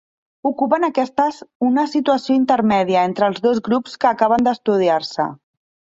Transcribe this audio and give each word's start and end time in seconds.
Ocupen 0.49 0.85
aquestes 0.87 1.37
una 1.67 1.83
situació 1.91 2.37
intermèdia 2.39 3.03
entre 3.11 3.31
els 3.33 3.45
dos 3.47 3.61
grups 3.69 4.03
que 4.05 4.11
acaben 4.13 4.47
d'estudiar-se. 4.49 5.33